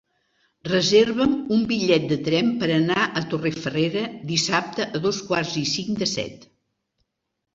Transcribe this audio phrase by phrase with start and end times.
[0.67, 6.01] Reserva'm un bitllet de tren per anar a Torrefarrera dissabte a dos quarts i cinc
[6.03, 6.49] de set.